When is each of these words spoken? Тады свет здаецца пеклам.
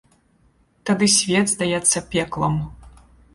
Тады 0.89 1.09
свет 1.17 1.45
здаецца 1.53 2.03
пеклам. 2.15 2.57